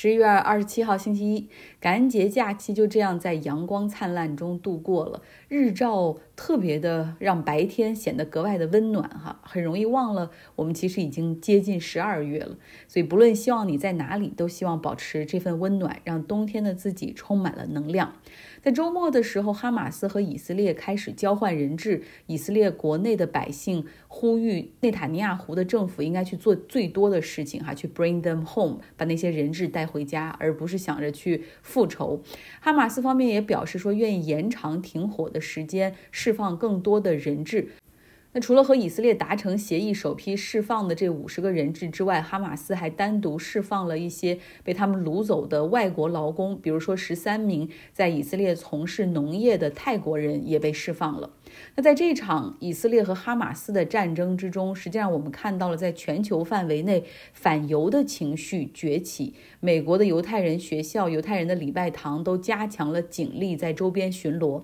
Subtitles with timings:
[0.00, 1.48] 十一月二十七号星期一，
[1.80, 5.22] 感恩节假期就这样在阳光灿烂中度过了。
[5.48, 12.56] 日照特别的让白天显得格外的温暖哈，很容易忘了我们其实已经接近十二月了。
[12.86, 18.12] 所以不论希望你在哪里，都希望保持这份温暖，让冬天的自己充满了能量。
[18.62, 22.04] 在周末的时候，哈马斯和以色列开始交换人质。
[22.26, 32.22] 以色列国内的百姓呼吁内塔尼亚胡的政府应该去做最多的事情，哈，去 bring them home，把那些人质带回家，而不是想着去复仇。
[32.60, 37.70] 哈马斯方面也表示说，愿意延长停火的时间，释放更多的人质。
[38.32, 51.30] 那除了和以色列达成协议，首批释放的这五十个人质之外，哈马斯还单独释放了一些被他们掳走的外国劳工，比如说十三名在以色列从事农业的泰国人也被释放了。
[51.74, 64.62] 那在这场以色列和哈马斯的战争之中，实际上我们看到了在全球范围内反犹的情绪崛起，美国的犹太人学校、犹太人的礼拜堂都加强了警力在周边巡逻。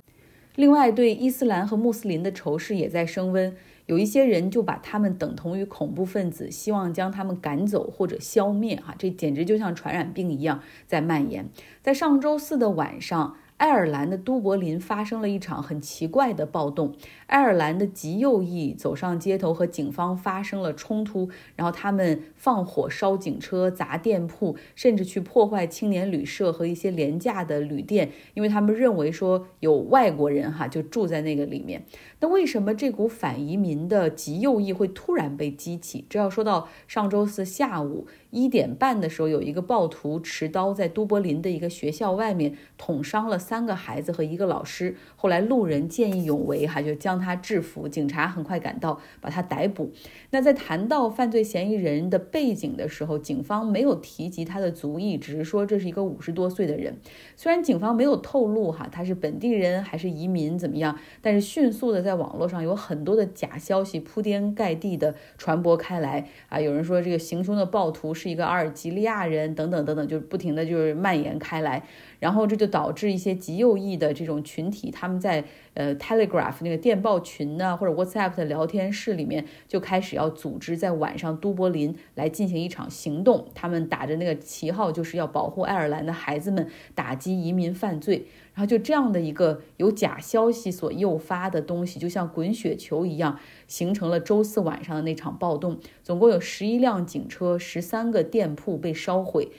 [0.57, 8.77] 另外，对伊斯兰和穆斯林的仇视也在升温，有一些人就把他们等同于恐怖分子，希望将他们赶走或者消灭。
[8.77, 11.49] 哈，这简直就像传染病一样在蔓延。
[11.83, 13.37] 在上周四的晚上。
[13.57, 16.93] 爱尔兰的都柏林发生了一场很奇怪的暴动，
[17.27, 31.87] 爱尔兰的极右翼走上街头和警方发生了冲突，然后他们放火烧警车、砸店铺，甚至去破坏青年旅社和一些廉价的旅店，因为他们认为说有外国人哈就住在那个里面。
[32.25, 36.07] 那为什么这股反移民的极右翼会突然被激起？
[36.09, 38.07] 这要说到上周四下午。
[38.31, 44.97] 一点半的时候，有一个暴徒持刀在都柏林的一个学校外面捅伤了三个孩子和一个老师。
[45.15, 47.87] 后来路人见义勇为，哈就将他制服。
[47.87, 49.93] 警察很快赶到，把他逮捕。
[50.31, 56.97] 那在谈到犯罪嫌疑人的背景的时候，警方没有提及他的族裔，只是说这是一个五十多岁的人。
[57.37, 66.61] 虽然警方没有透露哈他是本地人还是移民怎么样，但是迅速的在网络上有很多的假消息铺天盖地的传播开来啊。
[66.61, 68.35] 有人说这个行凶的暴徒是。
[68.35, 71.85] 一个阿尔及利亚人，等等等等，就是不停的就是蔓延开来，
[72.25, 88.25] 然后这就导致一些极右翼的这种群体，他们在呃 Telegraph 那个电报群呢，或者 WhatsApp 的聊天室里面就开始要组织在晚上都柏林来进行一场行动，他们打着那个旗号，就是要保护爱尔兰的孩子们，打击移民犯罪。
[88.55, 95.77] 然后就这样的一个由假消息所诱发的东西，就像滚雪球一样，形成了周四晚上的那场暴动。
[96.03, 99.51] 总共有十一辆警车，十三个店铺被烧毁。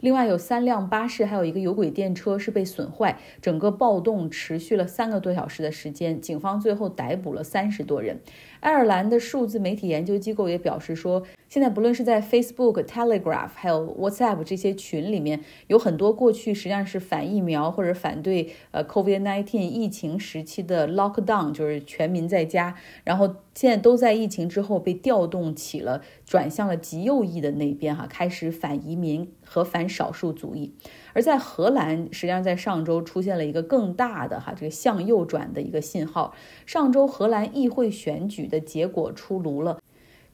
[0.00, 3.18] 另外有三辆巴士，还有一个有轨电车是被损坏。
[3.40, 8.20] 整个暴动持续了三个多小时的时间，警方最后逮捕了三十多人。
[8.60, 22.74] 爱尔兰的数字媒体研究机构也表示说，现在不论是在 Facebook、Telegraph 还有 WhatsApp 这些群里面，有很多过去实际上是反疫苗或者反对呃 COVID-19 疫情时期的 lockdown，就是全民在家，
[23.04, 30.74] 然后现在都在疫情之后被调动起了，转向了极右翼的那边哈，开始反移民和反少数族裔。
[31.12, 36.34] 而在荷兰，实际上在上周出现了一个更大的哈这个向右转的一个信号。
[36.66, 39.78] 上周荷兰议会选举的结果出炉了。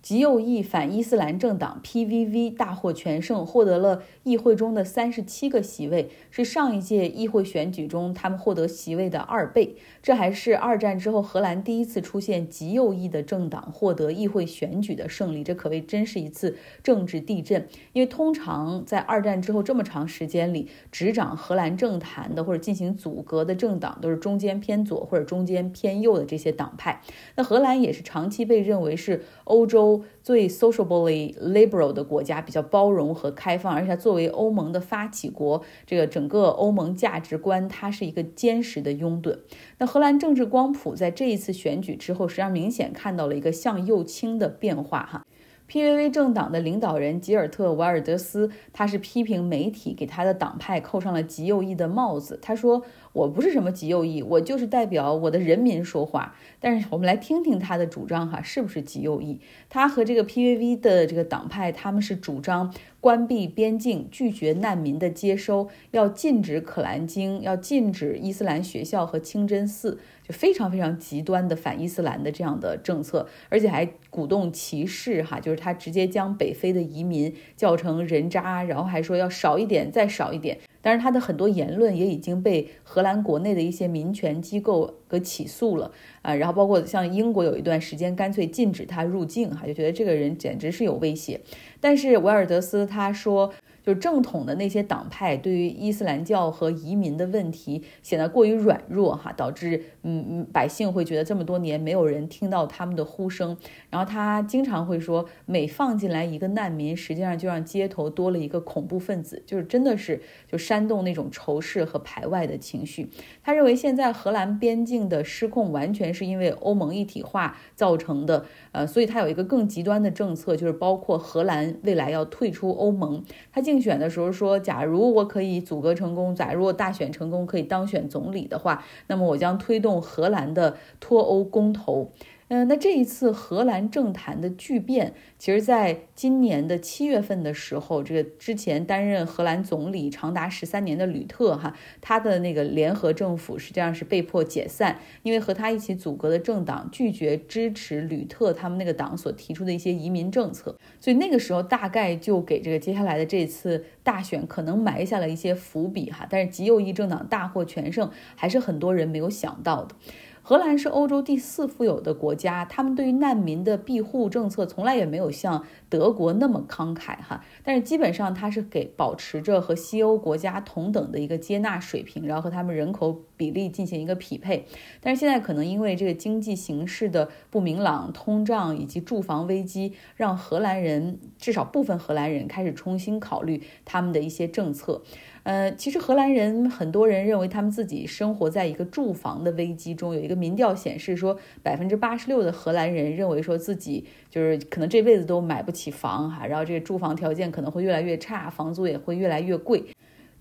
[0.02, 9.76] 极右翼反伊斯兰政党 PVV 大获全胜，获得了议会中的三十七个席位，是上一届议会选举中他们获得席位的二倍。
[10.02, 17.68] 这还是二战之后荷兰第一次出现极右翼的政党获得议会选举的胜利，这可谓真是一次政治地震。
[17.92, 27.00] 因为通常在二战之后这么长时间里，执掌荷兰政坛的或者进行阻隔的政党都是中间偏左或者中间偏右的这些党派。
[27.36, 29.91] 那荷兰也是长期被认为是欧洲。
[30.22, 39.38] 最 sociably liberal 的国家比较包容和开放，而且作为欧盟的发起国，这个整个欧盟价值观它是一个坚实的拥趸。
[39.78, 45.24] 那荷兰政治光谱在这一次选举之后，实际上明显看到了一个向右倾的变化哈。
[45.70, 52.38] PVV 政党的领导人吉尔特·瓦尔德斯，他是批评媒体给他的党派扣上了极右翼的帽子。
[52.42, 59.40] 他说：“我不是什么极右翼，我就是代表我的人民说话。”但是我们来听听他的主张哈，是不是极右翼？
[59.68, 69.98] 他和这个 PVV 的这个党派，他们是主张关闭边境、拒绝难民的接收，要禁止可兰经，要禁止伊斯兰学校和清真寺。
[70.22, 80.58] 就非常非常极端的反伊斯兰的这样的政策，而且还鼓动歧视哈，就是他直接将北非的移民叫成人渣，然后还说要少一点再少一点。
[80.82, 85.90] 但是他的很多言论也已经被荷兰国内的一些民权机构给起诉了
[86.20, 91.40] 啊，然后包括像英国有一段时间干脆禁止他入境哈，就觉得这个人简直是有威胁。
[91.80, 93.50] 但是维尔德斯他说。
[93.84, 103.56] 就正统的那些党派对于伊斯兰教和移民的问题显得过于软弱哈，导致嗯嗯百姓会觉得这么多年没有人听到他们的呼声。
[103.90, 110.20] 然后他经常会说，每放进来一个难民，实际上就让街头多了一个恐怖分子，就是真的是
[110.50, 113.10] 就煽动那种仇视和排外的情绪。
[113.42, 123.22] 他认为现在荷兰边境的失控完全是因为欧盟一体化造成的，呃，所以他有一个更极端的政策，就是包括荷兰未来要退出欧盟。
[123.52, 132.12] 他经竞选的时候说，假如我可以阻隔成功，假如我大选成功可以当选总理的话，那么我将推动荷兰的脱欧公投。
[132.54, 156.26] 嗯，那这一次荷兰政坛的巨变，其实在今年的七月份的时候，这个之前担任荷兰总理长达十三年的吕特哈，他的那个联合政府实际上是被迫解散，因为和他一起组阁的政党拒绝支持吕特他们那个党所提出的一些移民政策，所以那个时候大概就给这个接下来的这次大选可能埋下了一些伏笔哈。
[156.28, 159.94] 但是极右翼政党大获全胜，还是很多人没有想到的。
[160.44, 174.66] 荷兰是欧洲第四富有的国家，他们对于难民的庇护政策从来也没有像德国那么慷慨哈，但是基本上它是给保持着和西欧国家同等的一个接纳水平，然后和他们人口比例进行一个匹配。
[175.00, 185.02] 但是现在可能因为这个经济形势的不明朗、通胀以及住房危机，让荷兰人至少部分荷兰人开始重新考虑他们的一些政策。
[185.44, 190.14] 呃，其实荷兰人很多人认为他们自己生活在一个住房的危机中。
[190.14, 199.82] 有一个民调显示说，百分之八十六的荷兰人认为说自己就是可能这辈子都买不起房哈，然后这个住房条件可能会越来越差，房租也会越来越贵。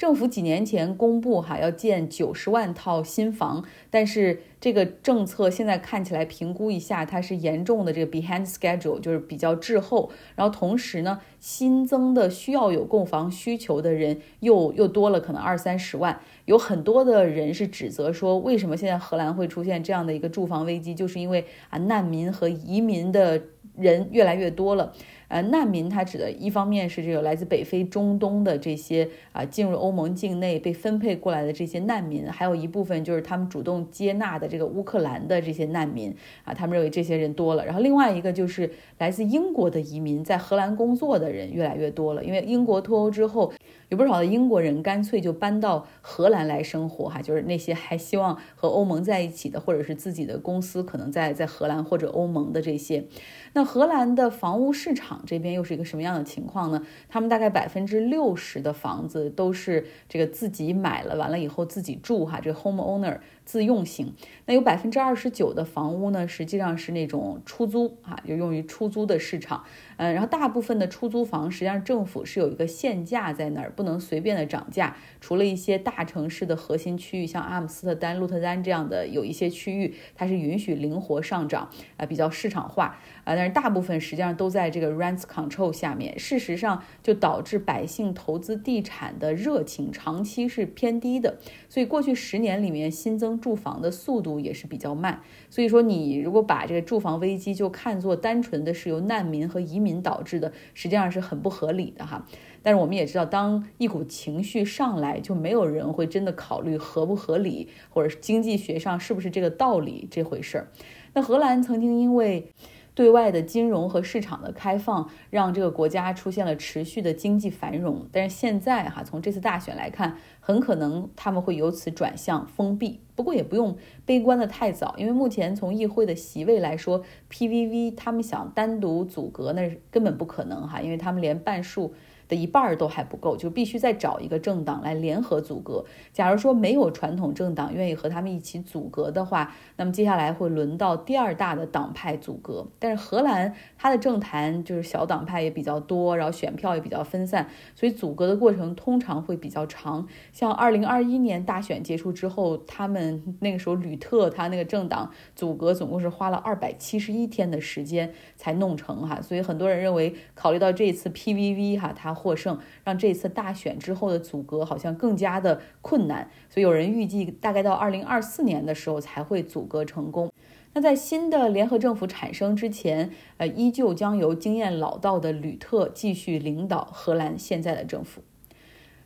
[0.01, 10.11] 政府几年前公布哈要建九十万套新房，但是这个政策现在看起来评估一下，它是严重的这个 behind schedule，就是比较滞后。
[10.33, 16.19] 然后同时呢，新增的需要有购房需求的人又又多了，可能二三十万。
[16.45, 23.39] 有很多的人是指责说，为什么现在荷兰会出现这样的一个住房危机，就是因为啊难民和移民的
[23.77, 24.93] 人越来越多了。
[25.31, 36.13] 呃，难民它指的一方面是这个来自北非、中东的这些啊进入欧盟境内被分配过来的这些难民，还有一部分就是他们主动接纳的这个乌克兰的这些难民
[36.43, 37.65] 啊，他们认为这些人多了。
[37.65, 43.53] 然后另外一个就是来自英国的移民，在荷兰工作的人越来越多了，因为英国脱欧之后。
[43.89, 53.03] 有不少的英国人干脆就搬到荷兰来生活，哈，就是那些还希望和欧盟在一起的，或者是自己的公司可能在在荷兰或者欧盟的这些。
[53.53, 56.81] 那荷兰的房屋市场这边又是一个什么样的情况呢？
[57.09, 63.19] 他们大概百分之六十的房子都是这个自己买了，完了以后自己住，哈，这个 home owner。
[63.43, 64.13] 自用型，
[64.45, 69.65] 那有百分之二十九的房屋呢，实际上是那种出租哈，就用于出租的市场。
[70.01, 74.95] 嗯，然后大部分的出租房，实际上政府是有一个限价在那儿，不能随便的涨价。
[75.19, 82.97] 除了一些大城市的核心区域，像阿姆斯特丹、鹿特丹这样的有一些区域，它是允许灵活上涨，啊，比较市场化。
[83.23, 86.17] 啊，但是大部分实际上都在这个 rents control 下面。
[86.17, 91.37] 事实上，就导致百姓投资地产的热情长期是偏低的。
[91.69, 93.41] 所以过去十年里面新增。
[93.41, 95.19] 住房的速度也是比较慢，
[95.49, 102.23] 所以说你如果把这个住房危机就看作单纯的是由难民和移民导致的，实际上是很不合理的哈。
[102.61, 110.67] 但是我们也知道，当一股情绪上来，就没有人会真的考虑合不合理，或者经济学上是不是这个道理这回事儿。
[111.13, 112.51] 那荷兰曾经因为。
[112.93, 118.05] 对外的金融和市场的开放，让这个国家出现了持续的经济繁荣。
[118.11, 122.99] 但是现在哈，从这次大选来看，很可能他们会由此转向封闭。
[123.15, 131.93] 不过也不用悲观的太早，因为目前从议会的席位来说，PVV 他们想单独阻隔那是根本不可能哈，因为他们连半数。
[132.31, 135.83] 的一半都还不够，就必须再找一个政党来联合阻隔。
[136.13, 142.65] 假如说没有传统政党愿意和他们一起阻隔的话，那么接下来会轮到第二大的党派阻隔。
[142.79, 150.07] 但是荷兰它的政坛就是小党派也比较多，然后选票也比较分散，所以阻隔的过程通常会比较长。
[150.31, 159.21] 像二零二一年大选结束之后，他们那个时候吕特他那个政党阻隔总共是花了二百七十一天的时间才弄成哈。
[159.21, 170.31] 所以很多人认为，考虑到这一次 PVV 哈，他获胜，让这次大选之后的阻隔好像更加的困难，所以有人预计大概到二零二四年的时候才会阻隔成功。
[170.73, 178.21] 那在新的联合政府产生之前，呃，依旧将由经验老道的吕特继续领导荷兰现在的政府。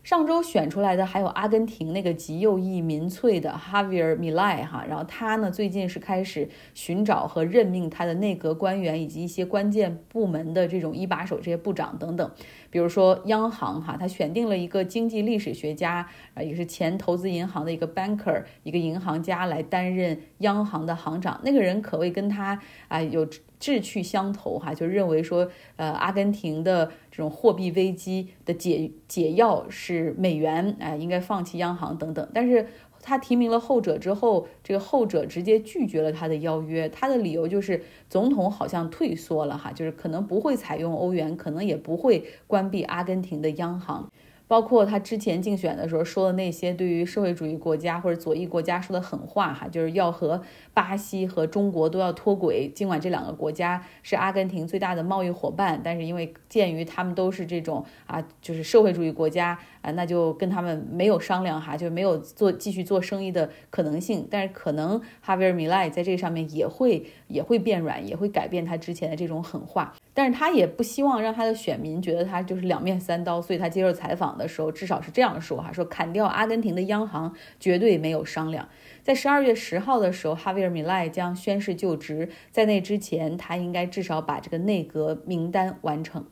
[0.05, 12.31] 上周选出来的还有阿根廷那个极右翼民粹的 Javier Milei 哈，然后他呢最近是开始寻找和任命他的内阁官员以及一些关键部门的这种一把手这些部长等等，
[12.69, 23.27] 比如说央行哈，他选定了一个经济历史学家啊，也是前投资银行的一个 banker 一个银行家来担任央行的行长，那个人可谓跟他啊有。
[23.59, 32.27] 志趣相投，哈，就认为说，呃，阿根廷的这种货币危机的解解药是美元，啊，应该放弃央行等等。
[32.33, 32.67] 但是
[33.01, 44.11] 他提名了后者之后，这个后者直接拒绝了他的邀约，他的理由就是总统好像退缩了，哈，就是可能不会采用欧元，可能也不会关闭阿根廷的央行。
[44.47, 50.41] 包括他之前竞选的时候说的那些对于社会主义国家或者左翼国家说的狠话，哈，就是要和
[50.73, 52.69] 巴西和中国都要脱轨。
[52.69, 64.27] 尽管这两个国家是阿根廷最大的贸易伙伴，但是因为鉴于他们都是这种啊，就是社会主义国家啊，那就跟他们没有商量哈，就没有做继续做生意的可能性。
[64.29, 69.93] 但是可能哈维尔米莱在这上面也会也会变软，也会改变他之前的这种狠话。
[70.13, 78.67] 但是他也不希望让他的选民觉得他就是两面三刀，所以他接受采访的时候至少是这样说哈，说砍掉阿根廷的央行绝对没有商量。
[79.03, 86.25] 在十二月十号的时候，哈维尔·米莱将宣誓就职，在那之前他应该至少把这个内阁名单完成。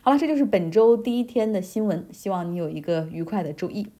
[0.00, 3.86] 好了，这就是本周第一天的新闻，希望你有一个愉快的周一。